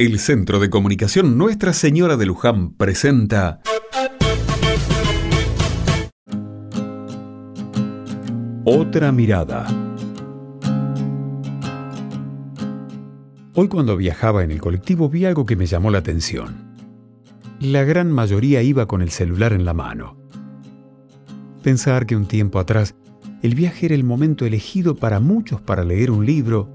El 0.00 0.20
Centro 0.20 0.60
de 0.60 0.70
Comunicación 0.70 1.36
Nuestra 1.36 1.72
Señora 1.72 2.16
de 2.16 2.24
Luján 2.24 2.70
presenta 2.74 3.60
Otra 8.62 9.10
mirada. 9.10 9.66
Hoy 13.54 13.66
cuando 13.66 13.96
viajaba 13.96 14.44
en 14.44 14.52
el 14.52 14.60
colectivo 14.60 15.08
vi 15.08 15.24
algo 15.24 15.44
que 15.44 15.56
me 15.56 15.66
llamó 15.66 15.90
la 15.90 15.98
atención. 15.98 16.76
La 17.58 17.82
gran 17.82 18.12
mayoría 18.12 18.62
iba 18.62 18.86
con 18.86 19.02
el 19.02 19.10
celular 19.10 19.52
en 19.52 19.64
la 19.64 19.74
mano. 19.74 20.16
Pensar 21.64 22.06
que 22.06 22.14
un 22.14 22.26
tiempo 22.26 22.60
atrás 22.60 22.94
el 23.42 23.56
viaje 23.56 23.86
era 23.86 23.96
el 23.96 24.04
momento 24.04 24.46
elegido 24.46 24.94
para 24.94 25.18
muchos 25.18 25.60
para 25.60 25.82
leer 25.82 26.12
un 26.12 26.24
libro, 26.24 26.70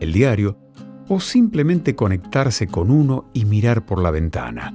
el 0.00 0.12
diario, 0.12 0.67
o 1.08 1.20
simplemente 1.20 1.94
conectarse 1.94 2.66
con 2.66 2.90
uno 2.90 3.30
y 3.32 3.44
mirar 3.44 3.84
por 3.86 4.02
la 4.02 4.10
ventana. 4.10 4.74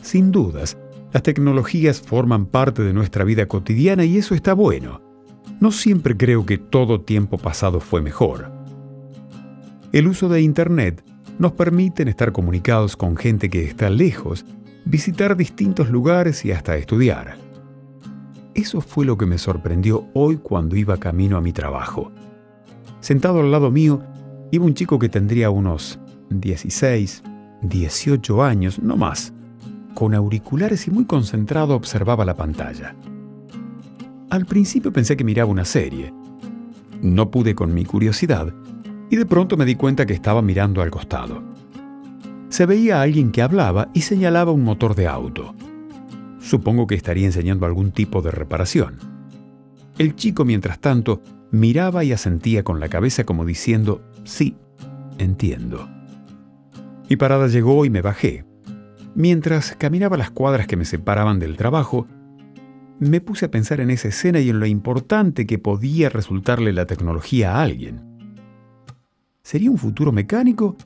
Sin 0.00 0.32
dudas, 0.32 0.76
las 1.12 1.22
tecnologías 1.22 2.00
forman 2.00 2.46
parte 2.46 2.82
de 2.82 2.92
nuestra 2.92 3.24
vida 3.24 3.46
cotidiana 3.46 4.04
y 4.04 4.16
eso 4.16 4.34
está 4.34 4.54
bueno. 4.54 5.02
No 5.60 5.70
siempre 5.70 6.16
creo 6.16 6.46
que 6.46 6.58
todo 6.58 7.02
tiempo 7.02 7.38
pasado 7.38 7.80
fue 7.80 8.00
mejor. 8.00 8.50
El 9.92 10.08
uso 10.08 10.28
de 10.28 10.40
Internet 10.40 11.04
nos 11.38 11.52
permite 11.52 12.08
estar 12.08 12.32
comunicados 12.32 12.96
con 12.96 13.16
gente 13.16 13.50
que 13.50 13.64
está 13.64 13.90
lejos, 13.90 14.46
visitar 14.84 15.36
distintos 15.36 15.90
lugares 15.90 16.44
y 16.44 16.52
hasta 16.52 16.76
estudiar. 16.76 17.36
Eso 18.54 18.80
fue 18.80 19.04
lo 19.04 19.16
que 19.16 19.26
me 19.26 19.38
sorprendió 19.38 20.08
hoy 20.14 20.38
cuando 20.38 20.76
iba 20.76 20.96
camino 20.96 21.36
a 21.36 21.40
mi 21.40 21.52
trabajo. 21.52 22.10
Sentado 23.00 23.40
al 23.40 23.50
lado 23.50 23.70
mío 23.70 24.02
iba 24.52 24.66
un 24.66 24.74
chico 24.74 24.98
que 24.98 25.08
tendría 25.08 25.50
unos 25.50 25.98
16, 26.28 27.22
18 27.62 28.44
años, 28.44 28.78
no 28.80 28.96
más. 28.96 29.32
Con 29.94 30.14
auriculares 30.14 30.86
y 30.86 30.90
muy 30.90 31.06
concentrado 31.06 31.74
observaba 31.74 32.24
la 32.26 32.36
pantalla. 32.36 32.94
Al 34.28 34.44
principio 34.44 34.92
pensé 34.92 35.16
que 35.16 35.24
miraba 35.24 35.50
una 35.50 35.64
serie. 35.64 36.12
No 37.00 37.30
pude 37.30 37.54
con 37.54 37.72
mi 37.72 37.86
curiosidad 37.86 38.52
y 39.10 39.16
de 39.16 39.26
pronto 39.26 39.56
me 39.56 39.64
di 39.64 39.74
cuenta 39.74 40.04
que 40.04 40.12
estaba 40.12 40.42
mirando 40.42 40.82
al 40.82 40.90
costado. 40.90 41.42
Se 42.50 42.66
veía 42.66 42.98
a 42.98 43.02
alguien 43.02 43.32
que 43.32 43.40
hablaba 43.40 43.88
y 43.94 44.02
señalaba 44.02 44.52
un 44.52 44.64
motor 44.64 44.94
de 44.94 45.08
auto. 45.08 45.54
Supongo 46.40 46.86
que 46.86 46.94
estaría 46.94 47.24
enseñando 47.24 47.64
algún 47.64 47.90
tipo 47.90 48.20
de 48.20 48.30
reparación. 48.30 48.98
El 49.96 50.14
chico, 50.14 50.44
mientras 50.44 50.78
tanto, 50.78 51.22
miraba 51.52 52.02
y 52.02 52.12
asentía 52.12 52.64
con 52.64 52.80
la 52.80 52.88
cabeza 52.88 53.24
como 53.24 53.44
diciendo, 53.44 54.02
sí, 54.24 54.56
entiendo. 55.18 55.88
Mi 57.08 57.16
parada 57.16 57.46
llegó 57.46 57.84
y 57.84 57.90
me 57.90 58.00
bajé. 58.00 58.44
Mientras 59.14 59.76
caminaba 59.76 60.16
las 60.16 60.30
cuadras 60.30 60.66
que 60.66 60.76
me 60.76 60.86
separaban 60.86 61.38
del 61.38 61.58
trabajo, 61.58 62.08
me 62.98 63.20
puse 63.20 63.46
a 63.46 63.50
pensar 63.50 63.80
en 63.80 63.90
esa 63.90 64.08
escena 64.08 64.40
y 64.40 64.48
en 64.48 64.60
lo 64.60 64.66
importante 64.66 65.46
que 65.46 65.58
podía 65.58 66.08
resultarle 66.08 66.72
la 66.72 66.86
tecnología 66.86 67.56
a 67.56 67.62
alguien. 67.62 68.00
¿Sería 69.42 69.70
un 69.70 69.78
futuro 69.78 70.10
mecánico 70.10 70.76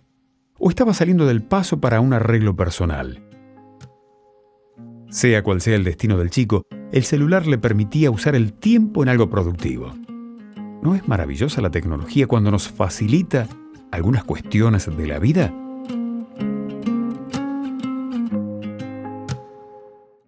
o 0.59 0.69
estaba 0.69 0.95
saliendo 0.95 1.27
del 1.27 1.43
paso 1.43 1.81
para 1.81 2.01
un 2.01 2.13
arreglo 2.13 2.57
personal? 2.57 3.23
Sea 5.11 5.45
cual 5.45 5.61
sea 5.61 5.77
el 5.77 5.85
destino 5.85 6.19
del 6.19 6.31
chico, 6.31 6.67
el 6.91 7.05
celular 7.05 7.47
le 7.47 7.59
permitía 7.59 8.11
usar 8.11 8.35
el 8.35 8.53
tiempo 8.53 9.05
en 9.05 9.11
algo 9.11 9.31
productivo. 9.31 9.93
¿No 10.83 10.95
es 10.95 11.09
maravillosa 11.09 11.61
la 11.61 11.71
tecnología 11.71 12.27
cuando 12.27 12.51
nos 12.51 12.69
facilita 12.69 13.49
algunas 13.91 14.25
cuestiones 14.25 14.95
de 14.97 15.07
la 15.07 15.19
vida? 15.19 15.53